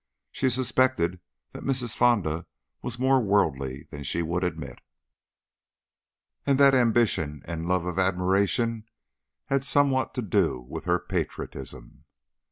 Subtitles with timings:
[0.31, 1.19] She suspected
[1.51, 1.95] that Mrs.
[1.95, 2.47] Fonda
[2.81, 4.79] was more worldly than she would admit,
[6.43, 8.85] and that ambition and love of admiration
[9.45, 12.05] had somewhat to do with her patriotism.